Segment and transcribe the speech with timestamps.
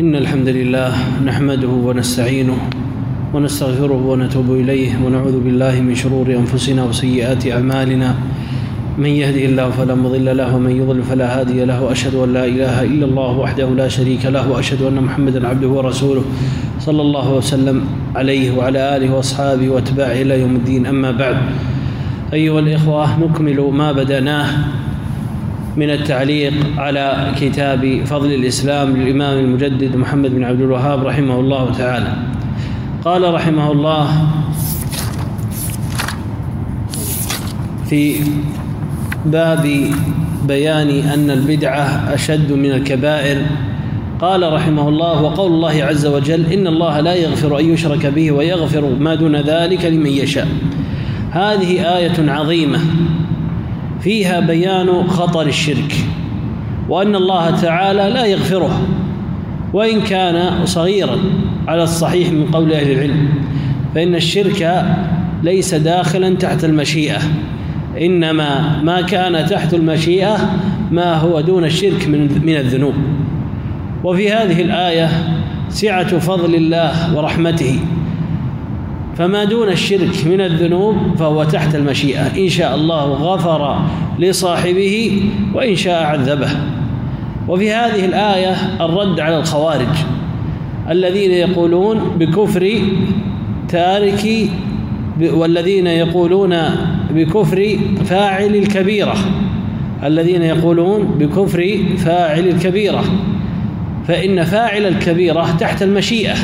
[0.00, 0.92] إن الحمد لله
[1.26, 2.58] نحمده ونستعينه
[3.34, 8.14] ونستغفره ونتوب إليه ونعوذ بالله من شرور أنفسنا وسيئات أعمالنا.
[8.98, 12.82] من يهده الله فلا مضل له ومن يضلل فلا هادي له وأشهد أن لا إله
[12.82, 16.22] إلا الله وحده لا شريك له وأشهد أن محمدا عبده ورسوله
[16.78, 17.84] صلى الله وسلم
[18.14, 20.86] عليه وعلى آله وأصحابه وأتباعه إلى يوم الدين.
[20.86, 21.36] أما بعد
[22.32, 24.46] أيها الإخوة نكمل ما بدأناه
[25.78, 32.12] من التعليق على كتاب فضل الإسلام للإمام المجدد محمد بن عبد الوهاب رحمه الله تعالى.
[33.04, 34.08] قال رحمه الله
[37.86, 38.14] في
[39.26, 39.90] باب
[40.48, 43.42] بيان أن البدعة أشد من الكبائر.
[44.20, 48.96] قال رحمه الله وقول الله عز وجل إن الله لا يغفر أن يشرك به ويغفر
[49.00, 50.48] ما دون ذلك لمن يشاء.
[51.30, 52.78] هذه آية عظيمة.
[54.08, 55.94] فيها بيان خطر الشرك
[56.88, 58.80] وأن الله تعالى لا يغفره
[59.72, 61.18] وإن كان صغيرا
[61.68, 63.28] على الصحيح من قول أهل العلم
[63.94, 64.86] فإن الشرك
[65.42, 67.18] ليس داخلا تحت المشيئة
[68.00, 70.36] إنما ما كان تحت المشيئة
[70.90, 72.94] ما هو دون الشرك من من الذنوب.
[74.04, 75.08] وفي هذه الآية
[75.68, 77.80] سعة فضل الله ورحمته.
[79.18, 82.44] فما دون الشرك من الذنوب فهو تحت المشيئة.
[82.44, 83.78] إن شاء الله غفر
[84.18, 85.22] لصاحبه
[85.54, 86.48] وإن شاء عذبه.
[87.48, 89.96] وفي هذه الآية الرد على الخوارج
[90.90, 92.82] الذين يقولون بكفر
[93.68, 94.48] تارك
[95.20, 96.56] والذين يقولون
[97.14, 99.14] بكفر فاعل الكبيرة.
[100.04, 103.04] الذين يقولون بكفر فاعل الكبيرة.
[104.08, 106.34] فإن فاعل الكبيرة تحت المشيئة.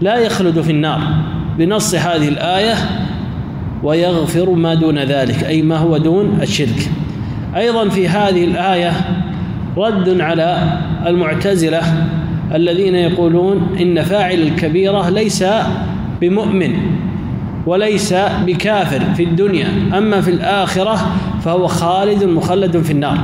[0.00, 1.00] لا يخلد في النار.
[1.58, 2.74] بنص هذه الآية
[3.82, 6.90] ويغفر ما دون ذلك أي ما هو دون الشرك.
[7.56, 8.92] أيضا في هذه الآية
[9.76, 11.82] رد على المعتزلة
[12.54, 15.44] الذين يقولون إن فاعل الكبيرة ليس
[16.20, 16.76] بمؤمن
[17.66, 18.14] وليس
[18.46, 20.98] بكافر في الدنيا أما في الآخرة
[21.44, 23.18] فهو خالد مخلد في النار.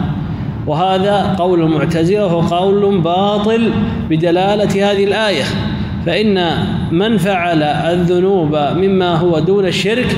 [0.66, 3.72] وهذا قول المعتزلة وهو قول باطل
[4.10, 5.44] بدلالة هذه الآية.
[6.06, 6.48] فإن
[6.92, 10.16] من فعل الذنوب مما هو دون الشرك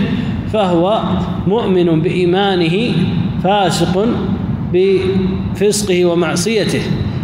[0.53, 1.03] فهو
[1.47, 2.93] مؤمن بإيمانه
[3.45, 4.07] فاسق
[4.73, 6.83] بفسقه ومعصيته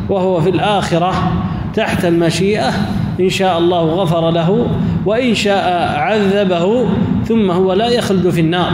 [0.09, 1.33] وهو في الآخرة
[1.75, 2.71] تحت المشيئة
[3.21, 4.67] إن شاء الله غفر له
[5.07, 6.87] وإن شاء عذبه
[7.25, 8.71] ثم هو لا يخلد في النار.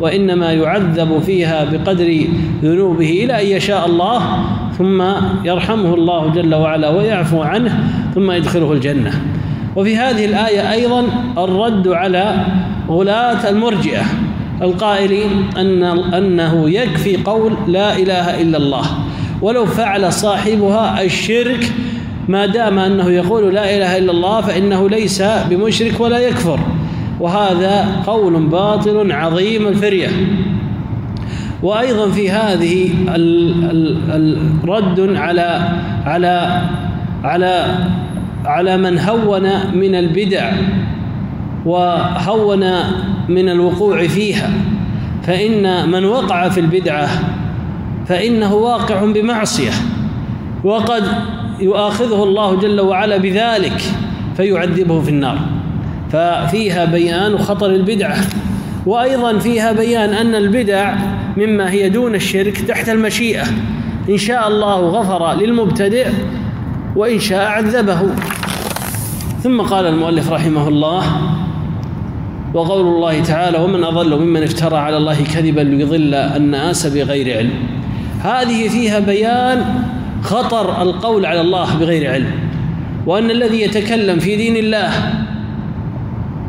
[0.00, 2.24] وإنما يعذب فيها بقدر
[2.62, 4.22] ذنوبه إلى أن يشاء الله
[4.78, 5.02] ثم
[5.44, 7.84] يرحمه الله جل وعلا ويعفو عنه
[8.14, 9.12] ثم يدخله الجنة.
[9.76, 11.04] وفي هذه الآية أيضا
[11.38, 12.46] الرد على
[12.88, 14.02] غلاة المرجئة
[14.62, 15.84] القائلين أن
[16.14, 18.84] أنه يكفي قول لا إله إلا الله.
[19.42, 21.72] ولو فعل صاحبها الشرك
[22.28, 26.60] ما دام أنه يقول لا إله إلا الله فإنه ليس بمشرك ولا يكفر.
[27.20, 30.08] وهذا قول باطل عظيم الفرية.
[31.62, 32.90] وأيضا في هذه
[34.64, 35.68] الرد على
[36.06, 36.62] على
[37.24, 37.78] على
[38.44, 39.42] على من هون
[39.74, 40.52] من البدع
[41.66, 42.64] وهون
[43.28, 44.50] من الوقوع فيها.
[45.22, 47.08] فإن من وقع في البدعة
[48.06, 49.70] فإنه واقع بمعصية
[50.64, 51.04] وقد
[51.60, 53.82] يؤاخذه الله جل وعلا بذلك
[54.36, 55.38] فيعذبه في النار.
[56.12, 58.16] ففيها بيان خطر البدعة
[58.86, 60.94] وأيضا فيها بيان أن البدع
[61.36, 63.44] مما هي دون الشرك تحت المشيئة.
[64.08, 66.08] إن شاء الله غفر للمبتدئ
[66.96, 68.00] وإن شاء عذبه.
[69.42, 71.02] ثم قال المؤلف رحمه الله
[72.54, 77.52] وقول الله تعالى ومن أضل ممن افترى على الله كذبا ليضل الناس بغير علم.
[78.22, 79.64] هذه فيها بيان
[80.22, 82.30] خطر القول على الله بغير علم.
[83.06, 84.90] وأن الذي يتكلم في دين الله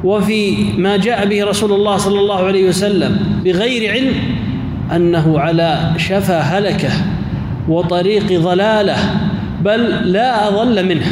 [0.04, 4.14] وفي ما جاء به رسول الله صلى الله عليه وسلم بغير علم
[4.96, 6.90] أنه على شفا هلكة
[7.70, 8.96] وطريق ضلالة
[9.66, 11.06] بل لا أضل منه.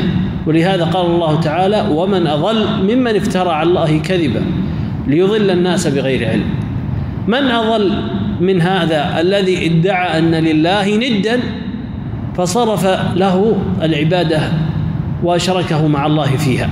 [0.48, 4.42] ولهذا قال الله تعالى ومن أضل ممن افترى على الله كذبا
[5.08, 6.50] ليضل الناس بغير علم.
[7.28, 7.92] من أضل
[8.42, 11.40] من هذا الذي ادعى أن لله ندا
[12.38, 12.86] فصرف
[13.16, 14.40] له العبادة
[15.24, 16.70] وأشركه مع الله فيها.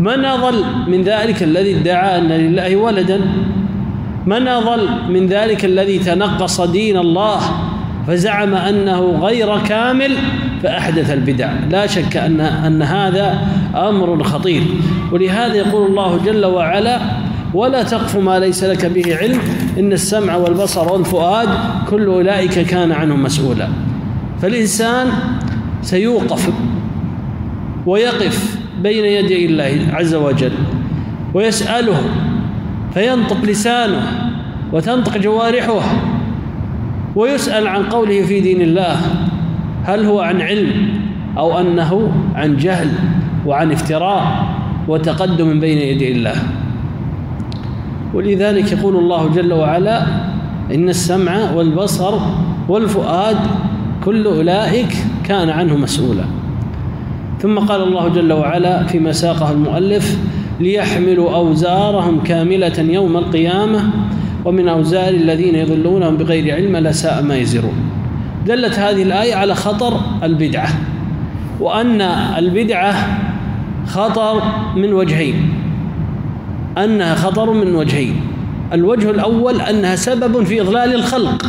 [0.00, 3.20] من أضل من ذلك الذي ادعى أن لله ولدا؟
[4.26, 7.40] من أضل من ذلك الذي تنقص دين الله
[8.06, 10.16] فزعم أنه غير كامل
[10.62, 11.50] فأحدث البدع.
[11.70, 13.38] لا شك أن أن هذا
[13.76, 14.62] أمر خطير.
[15.12, 17.00] ولهذا يقول الله جل وعلا
[17.54, 19.38] ولا تقف ما ليس لك به علم
[19.78, 21.48] إن السمع والبصر والفؤاد
[21.90, 23.68] كل أولئك كان عنه مسؤولا.
[24.42, 25.06] فالإنسان
[25.82, 26.50] سيوقف
[27.86, 30.52] ويقف بين يدي الله عز وجل
[31.34, 32.00] ويسأله
[32.94, 34.02] فينطق لسانه
[34.72, 35.80] وتنطق جوارحه
[37.16, 38.96] ويسأل عن قوله في دين الله
[39.84, 40.72] هل هو عن علم
[41.38, 42.88] أو أنه عن جهل
[43.46, 44.46] وعن افتراء
[44.88, 46.36] وتقدم بين يدي الله؟
[48.14, 50.06] ولذلك يقول الله جل وعلا
[50.74, 52.14] إن السمع والبصر
[52.68, 53.36] والفؤاد
[54.04, 56.24] كل أولئك كان عنه مسؤولا.
[57.40, 60.18] ثم قال الله جل وعلا فيما ساقه المؤلف
[60.60, 63.90] ليحملوا أوزارهم كاملة يوم القيامة
[64.44, 67.74] ومن أوزار الذين يضلونهم بغير علم لساء ما يزرون.
[68.46, 70.68] دلت هذه الآية على خطر البدعة
[71.60, 72.00] وأن
[72.36, 72.94] البدعة
[73.86, 74.42] خطر
[74.76, 75.52] من وجهين.
[76.78, 78.20] أنها خطر من وجهين.
[78.72, 81.46] الوجه الأول أنها سبب في إضلال الخلق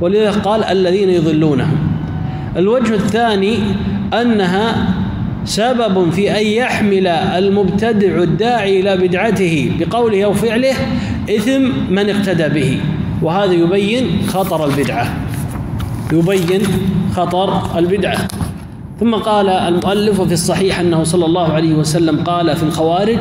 [0.00, 1.76] ولذا قال الذين يضلونهم.
[2.56, 3.58] الوجه الثاني
[4.20, 4.94] أنها
[5.44, 10.74] سبب في أن يحمل المبتدع الداعي إلى بدعته بقوله أو فعله
[11.30, 12.80] إثم من اقتدى به
[13.22, 15.16] وهذا يبين خطر البدعة.
[16.12, 16.62] يبين
[17.16, 18.16] خطر البدعة.
[19.00, 23.18] ثم قال المؤلف في الصحيح أنه صلى الله عليه وسلم قال في الخوارج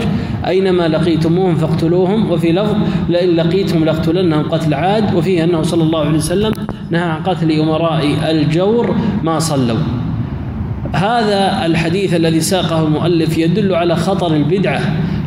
[0.47, 2.75] أينما لقيتموهم فاقتلوهم وفي لفظ
[3.09, 6.53] لئن لقيتهم لاقتلنهم قتل عاد وفيه أنه صلى الله عليه وسلم
[6.89, 9.77] نهى عن قتل أمراء الجور ما صلوا.
[10.93, 14.81] هذا الحديث الذي ساقه المؤلف يدل على خطر البدعة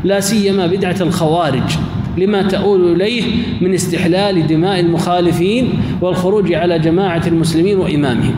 [0.05, 1.79] لا سيما بدعة الخوارج.
[2.17, 3.23] لما تؤول إليه
[3.61, 5.69] من استحلال دماء المخالفين
[6.01, 8.35] والخروج على جماعة المسلمين وإمامهم.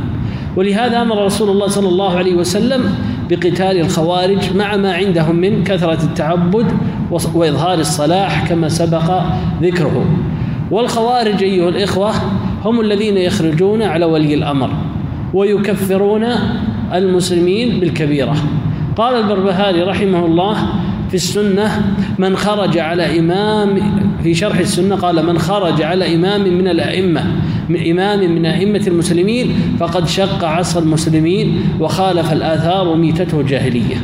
[0.56, 2.94] ولهذا أمر رسول الله صلى الله عليه وسلم
[3.30, 6.66] بقتال الخوارج مع ما عندهم من كثرة التعبد
[7.10, 9.20] وإظهار الصلاح كما سبق
[9.62, 10.06] ذكره.
[10.70, 12.12] والخوارج أيها الإخوة
[12.64, 14.70] هم الذين يخرجون على ولي الأمر
[15.34, 16.26] ويكفرون
[16.94, 18.36] المسلمين بالكبيرة.
[18.96, 20.56] قال البربهاري رحمه الله
[21.08, 23.78] في السنة من خرج على إمام
[24.22, 27.24] في شرح السنة قال من خرج على إمام من الأئمة
[27.68, 33.96] من إمام من أئمة المسلمين فقد شق عصر المسلمين وخالف الآثار وميتته جاهلية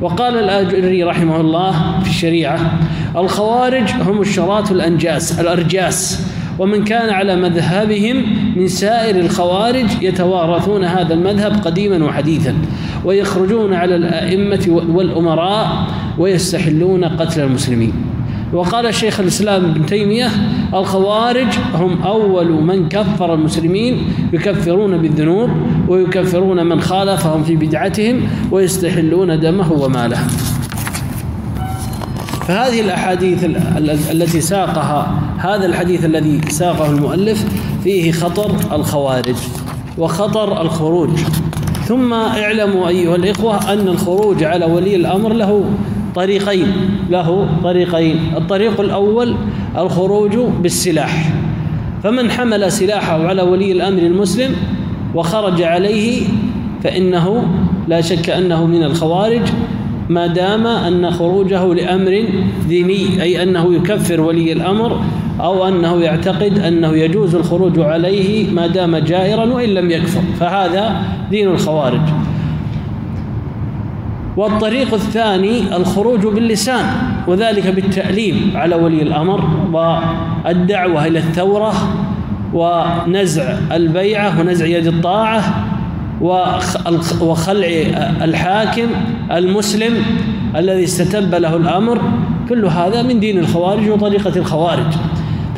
[0.00, 2.78] وقال الآجري رحمه الله في الشريعة
[3.16, 6.26] الخوارج هم الشراة الأنجاس الأرجاس
[6.58, 8.24] ومن كان على مذهبهم
[8.56, 12.54] من سائر الخوارج يتوارثون هذا المذهب قديما وحديثا
[13.04, 15.86] ويخرجون على الأئمة والأمراء
[16.18, 17.92] ويستحلون قتل المسلمين.
[18.52, 20.28] وقال شيخ الإسلام ابن تيمية
[20.74, 25.50] الخوارج هم أول من كفر المسلمين يكفرون بالذنوب
[25.88, 28.20] ويكفرون من خالفهم في بدعتهم
[28.50, 30.18] ويستحلون دمه وماله.
[32.48, 33.44] فهذه الأحاديث
[34.10, 37.44] التي ساقها هذا الحديث الذي ساقه المؤلف
[37.84, 39.36] فيه خطر الخوارج
[39.98, 41.10] وخطر الخروج.
[41.88, 45.64] ثم اعلموا أيها الإخوة أن الخروج على ولي الأمر له
[46.14, 46.66] طريقين
[47.10, 48.16] له طريقين.
[48.36, 49.34] الطريق الأول
[49.78, 51.32] الخروج بالسلاح.
[52.02, 54.56] فمن حمل سلاحه على ولي الأمر المسلم
[55.14, 56.22] وخرج عليه
[56.82, 57.44] فإنه
[57.88, 59.42] لا شك أنه من الخوارج
[60.08, 62.24] ما دام أن خروجه لأمر
[62.68, 65.00] ديني أي أنه يكفر ولي الأمر
[65.40, 70.20] أو أنه يعتقد أنه يجوز الخروج عليه ما دام جائرا وإن لم يكفر.
[70.40, 72.00] فهذا دين الخوارج.
[74.36, 76.84] والطريق الثاني الخروج باللسان
[77.26, 81.72] وذلك بالتأليم على ولي الأمر والدعوة إلى الثورة
[82.54, 85.42] ونزع البيعة ونزع يد الطاعة
[87.20, 87.68] وخلع
[88.22, 88.86] الحاكم
[89.32, 90.04] المسلم
[90.56, 92.00] الذي استتب له الأمر.
[92.48, 94.92] كل هذا من دين الخوارج وطريقة الخوارج.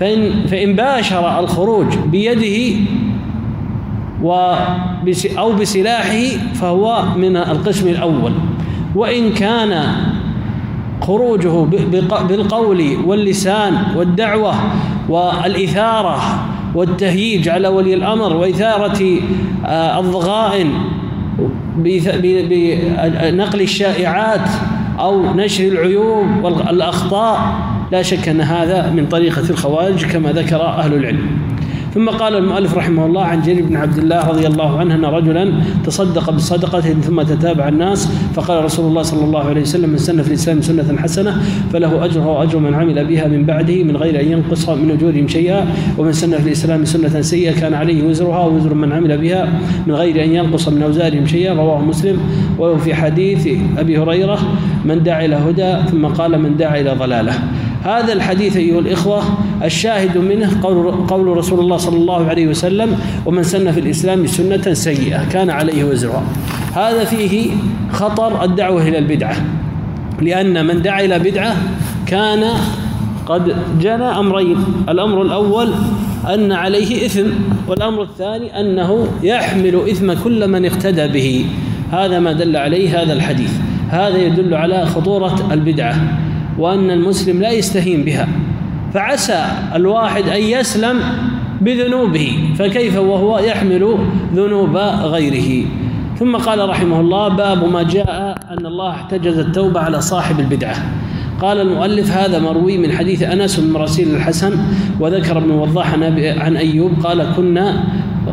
[0.01, 2.77] فإن, فإن باشر الخروج بيده
[5.39, 6.23] أو بسلاحه
[6.55, 8.33] فهو من القسم الأول.
[8.95, 9.85] وإن كان
[11.01, 11.65] خروجه
[12.29, 14.55] بالقول واللسان والدعوة
[15.09, 16.21] والإثارة
[16.75, 19.21] والتهييج على ولي الأمر وإثارة
[19.67, 20.71] آه، الضغائن
[21.77, 24.49] بنقل الشائعات
[24.99, 27.55] أو نشر العيوب والأخطاء
[27.93, 31.54] لا شك أن هذا من طريقة الخوارج كما ذكر أهل العلم.
[31.95, 35.53] ثم قال المؤلف رحمه الله عن جرير بن عبد الله رضي الله عنه أن رجلا
[35.85, 40.29] تصدق بصدقة ثم تتابع الناس فقال رسول الله صلى الله عليه وسلم من سن في
[40.29, 44.69] الإسلام سنة حسنة فله أجرها وأجر من عمل بها من بعده من غير أن ينقص
[44.69, 45.67] من أجورهم شيئا
[45.99, 49.49] ومن سن في الإسلام سنة سيئة كان عليه وزرها ووزر من عمل بها
[49.87, 52.19] من غير أن ينقص من أوزارهم شيئا رواه مسلم.
[52.59, 53.49] وفي حديث
[53.79, 54.39] أبي هريرة
[54.85, 57.33] من دعا إلى هدى ثم قال من دعا إلى ضلالة.
[57.85, 59.23] هذا الحديث أيها الإخوة
[59.65, 64.73] الشاهد منه قول, قول رسول الله صلى الله عليه وسلم ومن سن في الإسلام سنة
[64.73, 66.23] سيئة كان عليه وزرها.
[66.75, 67.51] هذا فيه
[67.93, 69.37] خطر الدعوة إلى البدعة
[70.23, 71.57] لأن من دعا إلى بدعة
[72.07, 72.45] كان
[73.27, 74.57] قد جنى أمرين
[74.89, 75.69] الأمر الأول
[76.35, 77.27] أن عليه إثم
[77.69, 81.47] والأمر الثاني أنه يحمل إثم كل من اقتدى به.
[81.93, 83.51] هذا ما دل عليه هذا الحديث.
[83.89, 86.24] هذا يدل على خطورة البدعة.
[86.59, 88.29] وأن المسلم لا يستهين بها.
[88.95, 89.45] فعسى
[89.75, 91.01] الواحد أن يسلم
[91.61, 93.99] بذنوبه فكيف وهو يحمل
[94.35, 95.67] ذنوب غيره؟
[96.19, 100.77] ثم قال رحمه الله باب ما جاء أن الله احتجز التوبة على صاحب البدعة.
[101.41, 104.53] قال المؤلف هذا مروي من حديث أنس بن مراسيل الحسن
[105.01, 105.95] وذكر ابن وضاح
[106.39, 107.85] عن أيوب قال كنا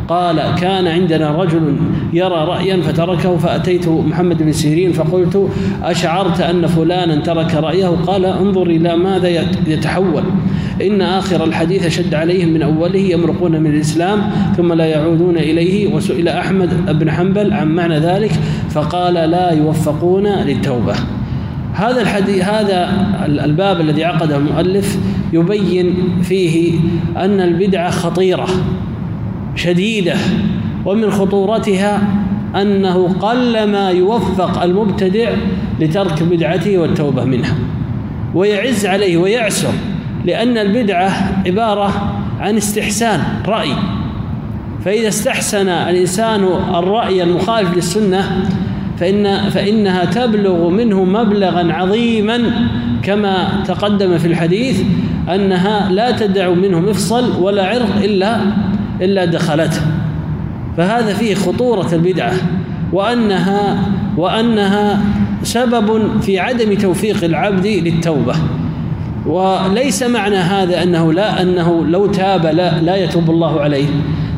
[0.07, 1.77] قال كان عندنا رجل
[2.13, 5.49] يرى رأيا فتركه فأتيت محمد بن سيرين فقلت
[5.83, 9.29] أشعرت أن فلانا ترك رأيه؟ قال انظر إلى ماذا
[9.67, 10.23] يتحول.
[10.81, 15.93] إن آخر الحديث شد عليهم من أوله يمرقون من الإسلام ثم لا يعودون إليه.
[15.93, 18.31] وسئل أحمد بن حنبل عن معنى ذلك
[18.69, 20.93] فقال لا يوفقون للتوبة.
[21.73, 24.97] هذا الحديث هذا الباب الذي عقده المؤلف
[25.33, 26.79] يبين فيه
[27.17, 28.47] أن البدعة خطيرة
[29.55, 30.15] شديدة.
[30.85, 32.01] ومن خطورتها
[32.61, 35.31] أنه قلما يوفق المبتدع
[35.79, 37.55] لترك بدعته والتوبة منها
[38.35, 39.73] ويعز عليه ويعسر
[40.25, 41.11] لأن البدعة
[41.45, 43.73] عبارة عن استحسان رأي.
[44.85, 46.43] فإذا استحسن الإنسان
[46.75, 48.45] الرأي المخالف للسنة
[48.97, 52.67] فإن فإنها تبلغ منه مبلغا عظيما
[53.03, 54.81] كما تقدم في الحديث
[55.35, 58.41] أنها لا تدع منه مفصل ولا عرق إلا
[59.01, 59.81] إلا دخلته.
[60.77, 62.33] فهذا فيه خطورة البدعة
[62.93, 65.01] وأنها وأنها
[65.43, 68.35] سبب في عدم توفيق العبد للتوبة.
[69.25, 73.87] وليس معنى هذا أنه لا أنه لو تاب لا, لا يتوب الله عليه.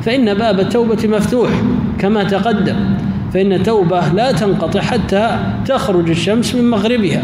[0.01, 1.49] فإن باب التوبة مفتوح
[1.99, 2.75] كما تقدم.
[3.33, 7.23] فإن التوبة لا تنقطع حتى تخرج الشمس من مغربها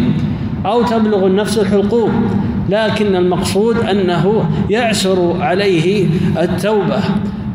[0.65, 2.11] أو تبلغ النفس الحلقوم.
[2.69, 6.07] لكن المقصود أنه يعسر عليه
[6.41, 6.99] التوبة.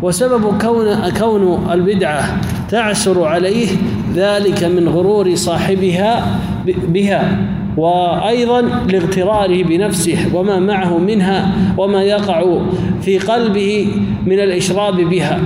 [0.05, 3.69] وسبب كون كون البدعة تعسر عليه
[4.15, 7.39] ذلك من غرور صاحبها بها
[7.77, 12.59] وأيضا لاغتراره بنفسه وما معه منها وما يقع
[13.03, 13.89] في قلبه
[14.27, 15.41] من الإشراب بها.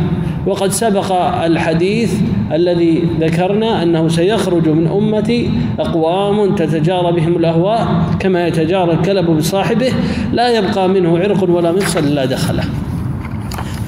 [0.46, 1.12] وقد سبق
[1.44, 2.14] الحديث
[2.52, 7.88] الذي ذكرنا أنه سيخرج من أمتي أقوام تتجارى بهم الأهواء
[8.20, 9.92] كما يتجارى الكلب بصاحبه
[10.32, 12.64] لا يبقى منه عرق ولا مفصل إلا دخله.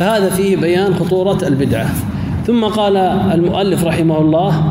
[0.00, 1.90] فهذا فيه بيان خطورة البدعة.
[2.46, 4.64] ثم قال المؤلف رحمه الله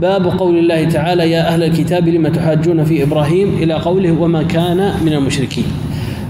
[0.00, 4.92] باب قول الله تعالى يا أهل الكتاب لم تحاجون في إبراهيم؟ إلى قوله وما كان
[5.04, 5.64] من المشركين.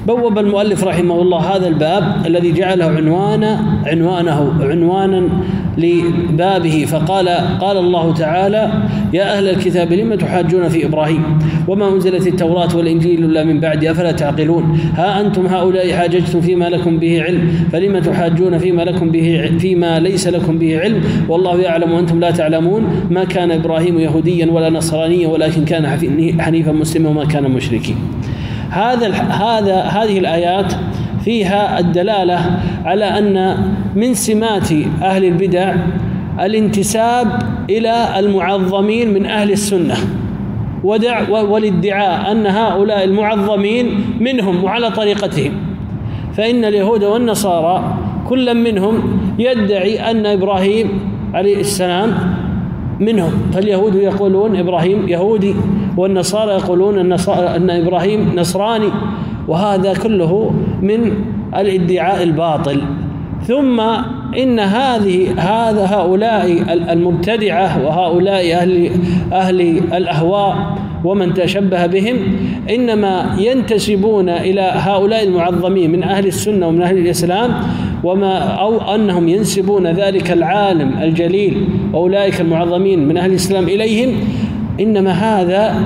[0.07, 5.29] بوب المؤلف رحمه الله هذا الباب الذي جعله عنوانا عنوانه عنوانا
[5.79, 7.29] لبابه فقال
[7.61, 8.73] قال الله تعالى
[9.13, 11.23] يا أهل الكتاب لم تحاجون في إبراهيم
[11.69, 16.99] وما أنزلت التوراة والإنجيل إلا من بعد؟ أفلا تعقلون؟ ها أنتم هؤلاء حاججتم فيما لكم
[16.99, 22.21] به علم فلم تحاجون فيما لكم به فيما ليس لكم به علم؟ والله يعلم وأنتم
[22.21, 25.87] لا تعلمون ما كان إبراهيم يهوديا ولا نصرانيا ولكن كان
[26.41, 27.97] حنيفا مسلما وما كان مشركين.
[28.75, 30.73] هذا هذا هذه الآيات
[31.25, 33.57] فيها الدلالة على أن
[33.95, 35.75] من سمات أهل البدع
[36.41, 39.95] الانتساب إلى المعظمين من أهل السنة.
[40.85, 45.53] ودع والادعاء أن هؤلاء المعظمين منهم وعلى طريقتهم.
[46.37, 47.97] فإن اليهود والنصارى
[48.29, 50.89] كل منهم يدعي أن إبراهيم
[51.35, 52.15] عليه السلام
[53.01, 53.33] منهم.
[53.53, 55.55] فاليهود يقولون إبراهيم يهودي.
[55.97, 58.91] والنصارى يقولون أن إبراهيم نصراني
[59.49, 60.51] وهذا كله
[60.83, 61.13] من
[61.57, 62.83] الادعاء الباطل.
[63.47, 63.81] ثم
[64.39, 68.91] إن هذه هذا هؤلاء المبتدعة وهؤلاء أهل
[69.33, 69.61] أهل
[69.95, 72.17] الأهواء ومن تشبه بهم
[72.71, 77.55] إنما ينتسبون إلى هؤلاء المعظمين من أهل السنة ومن أهل الإسلام
[78.05, 84.15] وما أو أنهم ينسبون ذلك العالم الجليل وأولئك المعظمين من أهل الإسلام إليهم
[84.81, 85.83] إنما هذا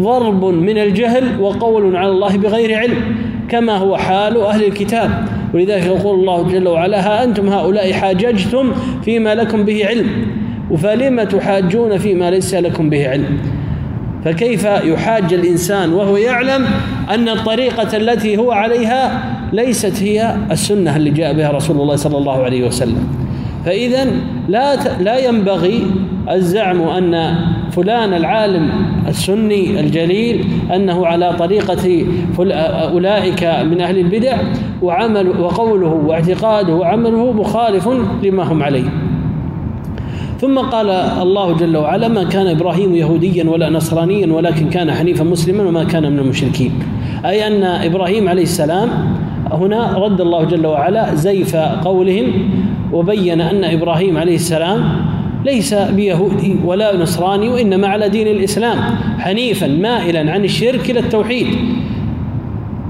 [0.00, 3.16] ضرب من الجهل وقول على الله بغير علم
[3.48, 5.10] كما هو حال أهل الكتاب.
[5.54, 8.72] ولذلك يقول الله جل وعلا ها أنتم هؤلاء حاججتم
[9.04, 10.06] فيما لكم به علم.
[10.76, 13.38] فلم تحاجون فيما ليس لكم به علم؟
[14.24, 16.66] فكيف يحاج الإنسان وهو يعلم
[17.14, 22.42] أن الطريقة التي هو عليها ليست هي السنة اللي جاء بها رسول الله صلى الله
[22.42, 23.08] عليه وسلم؟
[23.64, 24.06] فإذا
[24.48, 25.86] لا لا ينبغي
[26.30, 27.34] الزعم أن
[27.78, 28.70] فلان العالم
[29.08, 30.44] السني الجليل
[30.74, 32.06] أنه على طريقة
[32.92, 34.36] أولئك من أهل البدع
[34.82, 37.88] وعمل وقوله واعتقاده وعمله مخالف
[38.22, 38.84] لما هم عليه.
[40.40, 45.64] ثم قال الله جل وعلا ما كان إبراهيم يهوديا ولا نصرانيا ولكن كان حنيفا مسلما
[45.64, 46.72] وما كان من المشركين.
[47.26, 48.88] أي أن إبراهيم عليه السلام
[49.52, 52.26] هنا رد الله جل وعلا زيف قولهم
[52.92, 54.84] وبين أن إبراهيم عليه السلام
[55.44, 58.78] ليس بيهودي ولا نصراني وإنما على دين الإسلام
[59.18, 61.46] حنيفا مائلا عن الشرك إلى التوحيد.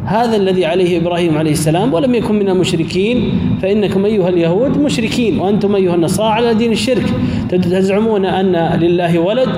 [0.05, 3.31] هذا الذي عليه إبراهيم عليه السلام ولم يكن من المشركين
[3.63, 7.05] فإنكم أيها اليهود مشركين وأنتم أيها النصارى على دين الشرك.
[7.51, 9.49] تزعمون أن لله ولد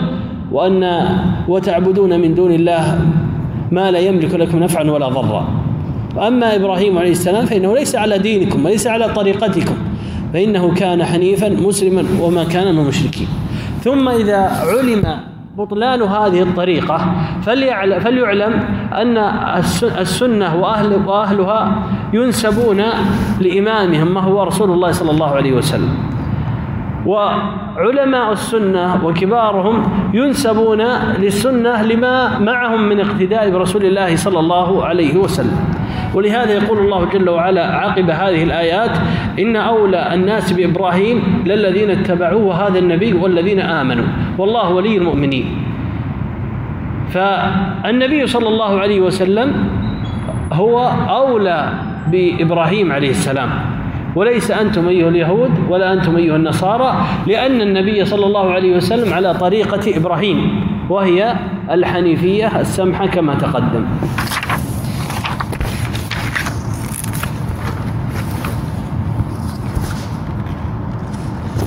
[0.53, 1.09] وأن
[1.49, 3.01] وتعبدون من دون الله
[3.73, 5.49] ما لا يملك لكم نفعا ولا ضرا.
[6.19, 9.75] اما إبراهيم عليه السلام فإنه ليس على دينكم وليس على طريقتكم.
[10.33, 13.29] فإنه كان حنيفا مسلما وما كان من المشركين.
[13.81, 15.21] ثم إذا علم
[15.59, 18.53] بطلان هذه الطريقة فليعلم
[18.93, 19.19] أن
[19.99, 21.83] السنة وأهل وأهلها
[22.13, 22.83] ينسبون
[23.41, 25.95] لإمامهم ما هو رسول الله صلى الله عليه وسلم.
[27.07, 29.83] وعلماء السنة وكبارهم
[30.15, 30.83] ينسبون
[31.19, 35.80] للسنة لما معهم من اقتداء برسول الله صلى الله عليه وسلم.
[36.15, 38.91] ولهذا يقول الله جل وعلا عقب هذه الآيات
[39.39, 44.07] إن أولى الناس بإبراهيم للذين اتبعوه هذا النبي والذين آمنوا.
[44.39, 45.47] والله ولي المؤمنين.
[47.11, 49.69] فالنبي صلى الله عليه وسلم
[50.53, 51.73] هو أولى
[52.07, 53.51] بإبراهيم عليه السلام.
[54.17, 56.95] وليس أنتم أيها اليهود ولا أنتم أيها النصارى
[57.27, 60.39] لأن النبي صلى الله عليه وسلم على طريقة إبراهيم
[60.91, 61.35] وهي
[61.71, 63.85] الحنيفية السمحة كما تقدم.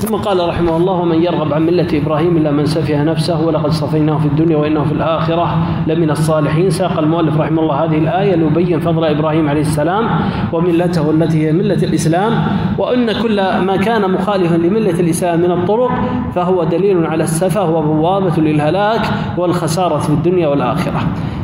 [0.04, 4.18] ثم قال رحمه الله ومن يرغب عن ملة إبراهيم إلا من سفه نفسه ولقد صفيناه
[4.18, 5.58] في الدنيا وإنه في الآخرة
[5.88, 6.70] لمن الصالحين.
[6.70, 10.10] ساق المؤلف رحمه الله هذه الآية ليبين فضل إبراهيم عليه السلام
[10.52, 12.34] وملته التي هي ملة الإسلام
[12.78, 15.92] وأن كل ما كان مخالفا لملة الإسلام من الطرق
[16.36, 19.02] فهو دليل على السفه وبوابة للهلاك
[19.38, 21.02] والخسارة في الدنيا والآخرة.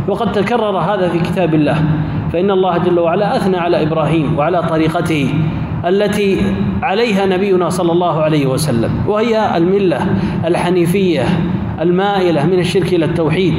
[0.07, 1.77] وقد تكرر هذا في كتاب الله
[2.33, 5.33] فإن الله جل وعلا أثنى على إبراهيم وعلى طريقته.
[5.87, 6.37] التي
[6.83, 10.07] عليها نبينا صلى الله عليه وسلم وهي الملة
[10.45, 11.23] الحنيفية
[11.81, 13.53] المائلة من الشرك إلى التوحيد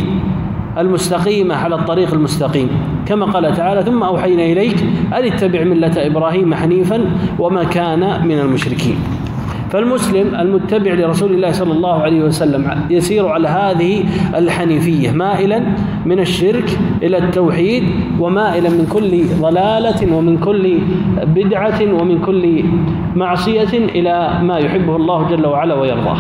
[0.79, 2.69] المستقيمة على الطريق المستقيم.
[3.07, 4.77] كما قال تعالى ثم أوحينا إليك
[5.13, 7.05] أن اتبع ملة إبراهيم حنيفا
[7.39, 8.97] وما كان من المشركين.
[9.71, 14.05] فالمسلم المتبع لرسول الله صلى الله عليه وسلم يسير على هذه
[14.35, 15.63] الحنيفية مائلا
[16.07, 17.83] من الشرك إلى التوحيد
[18.21, 20.79] ومائلا من كل ضلالة ومن كل
[21.27, 22.65] بدعة ومن كل
[23.17, 26.17] معصية إلى ما يحبه الله جل وعلا ويرضاه.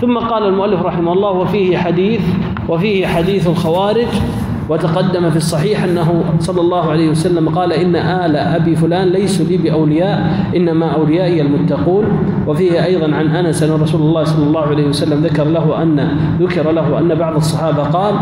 [0.00, 2.20] ثم قال المؤلف رحمه الله وفيه حديث
[2.68, 4.08] وفيه حديث الخوارج
[4.70, 9.56] وتقدم في الصحيح أنه صلى الله عليه وسلم قال إن آل أبي فلان ليسوا لي
[9.56, 12.04] بأولياء إنما أوليائي المتقون.
[12.46, 16.08] وفيه أيضا عن أنس أن رسول الله صلى الله عليه وسلم ذكر له أن
[16.40, 18.14] ذكر له أن بعض الصحابة قال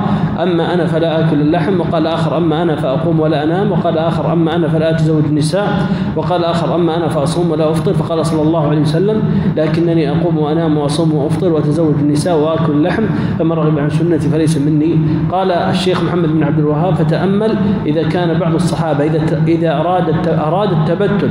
[0.43, 4.57] أما أنا فلا آكل اللحم وقال آخر أما أنا فأقوم ولا أنام وقال آخر أما
[4.57, 7.93] أنا فلا أتزوج النساء وقال آخر أما أنا فأصوم ولا أفطر.
[7.93, 9.23] فقال صلى الله عليه وسلم
[9.57, 13.03] لكنني أقوم وأنام وأصوم وأفطر وأتزوج النساء وآكل اللحم
[13.39, 14.99] فمن رغب عن سنتي فليس مني.
[15.33, 20.73] قال الشيخ محمد بن عبد الوهاب فتأمل إذا كان بعض الصحابة إذا إذا أراد أراد
[20.73, 21.31] التبتل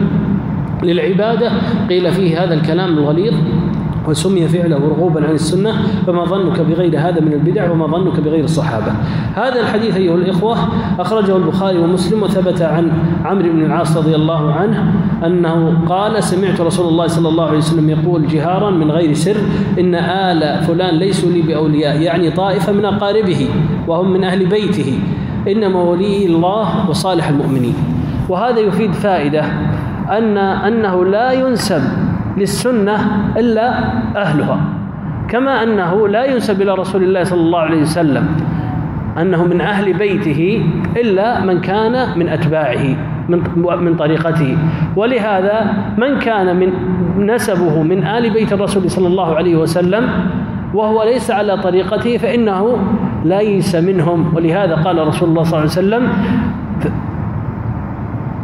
[0.84, 1.52] للعبادة
[1.89, 3.34] قيل فيه هذا الكلام الغليظ
[4.08, 5.74] وسمي فعله رغوبا عن السنة
[6.08, 8.91] فما ظنك بغير هذا من البدع وما ظنك بغير الصحابة.
[9.36, 10.58] هذا الحديث أيها الإخوة
[11.00, 12.91] أخرجه البخاري ومسلم وثبت عن
[13.26, 14.93] عمرو بن العاص رضي الله عنه
[15.26, 19.38] أنه قال سمعت رسول الله صلى الله عليه وسلم يقول جهارا من غير سر
[19.80, 23.50] إن آل فلان ليسوا لي بأولياء يعني طائفة من أقاربه.
[23.88, 25.00] وهم من أهل بيته.
[25.47, 27.76] إنما ولي الله وصالح المؤمنين.
[28.30, 29.43] وهذا يفيد فائدة
[30.12, 31.82] أن أنه لا ينسب
[32.38, 32.97] للسنة
[33.38, 33.67] إلا
[34.15, 34.60] أهلها.
[35.30, 38.26] كما أنه لا ينسب إلى رسول الله صلى الله عليه وسلم
[39.17, 40.63] أنه من أهل بيته
[40.97, 42.86] إلا من كان من أتباعه
[43.30, 43.39] من
[43.84, 44.58] من طريقته.
[44.95, 46.69] ولهذا من كان من
[47.17, 50.04] نسبه من آل بيت الرسول صلى الله عليه وسلم
[50.73, 52.78] وهو ليس على طريقته فإنه
[53.30, 54.36] ليس منهم.
[54.36, 56.04] ولهذا قال رسول الله صلى الله عليه وسلم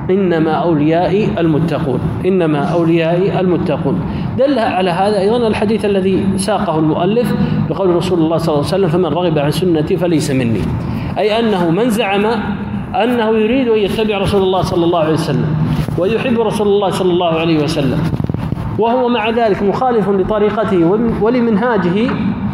[0.09, 1.99] إنما أوليائي المتقون.
[2.25, 3.99] إنما أوليائي المتقون.
[4.37, 7.33] دل على هذا أيضا الحديث الذي ساقه المؤلف
[7.69, 10.61] بقول رسول الله صلى الله عليه وسلم فمن رغب عن سنتي فليس مني.
[11.17, 12.25] أي أنه من زعم
[12.95, 15.45] أنه يريد أن يتبع رسول الله صلى الله عليه وسلم
[15.97, 17.99] ويحب رسول الله صلى الله عليه وسلم
[18.79, 20.85] وهو مع ذلك مخالف لطريقته
[21.21, 22.09] ولمنهاجه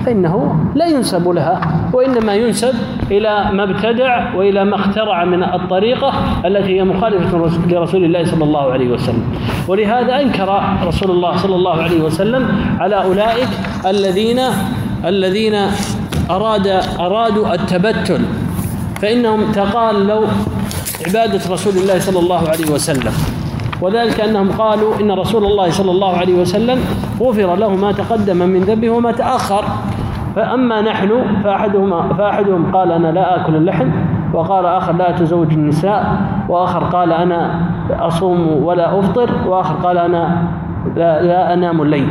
[0.05, 1.61] فإنه لا ينسب لها
[1.93, 2.73] وإنما ينسب
[3.11, 6.13] إلى ما ابتدع وإلى ما اخترع من الطريقة
[6.45, 9.23] التي هي مخالفة لرسول الله صلى الله عليه وسلم.
[9.67, 12.47] ولهذا أنكر رسول الله صلى الله عليه وسلم
[12.79, 13.49] على أولئك
[13.85, 14.39] الذين
[15.05, 15.55] الذين
[16.29, 16.67] أراد
[16.99, 18.21] أرادوا التبتل.
[19.01, 20.27] فإنهم تقالوا
[21.07, 23.13] عبادة رسول الله صلى الله عليه وسلم.
[23.81, 26.79] وذلك أنهم قالوا إن رسول الله صلى الله عليه وسلم
[27.21, 29.63] غفر له ما تقدم من ذنبه وما تأخر.
[30.35, 31.09] فأما نحن
[31.43, 33.89] فأحدهم, فأحدهم قال أنا لا آكل اللحم
[34.33, 37.61] وقال آخر لا أتزوج النساء وآخر قال أنا
[37.99, 40.43] أصوم ولا أفطر وآخر قال أنا
[40.95, 42.07] لا, لا أنام الليل.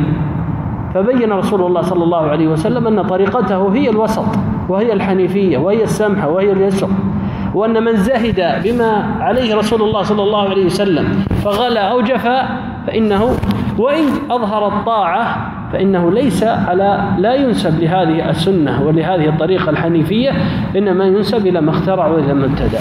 [0.93, 4.25] فبين رسول الله صلى الله عليه وسلم أن طريقته هي الوسط
[4.69, 6.89] وهي الحنيفية وهي السمحة وهي اليسر.
[7.55, 12.47] وأن من زهد بما عليه رسول الله صلى الله عليه وسلم فغلا أو جفا
[12.87, 13.35] فإنه
[13.77, 20.31] وإن أظهر الطاعة فإنه ليس على لا ينسب لهذه السنة ولهذه الطريقة الحنيفية
[20.75, 22.79] إنما ينسب إلى ما اخترع وإلى ما ابتدع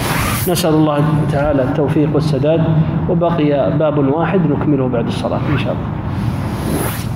[0.49, 2.65] نسأل الله تعالى التوفيق والسداد
[3.09, 7.08] وبقي باب واحد نكمله بعد الصلاة إن شاء الله.